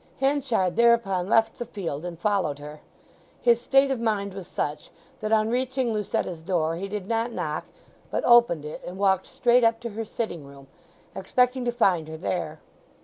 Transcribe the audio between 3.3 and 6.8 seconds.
His state of mind was such that on reaching Lucetta's door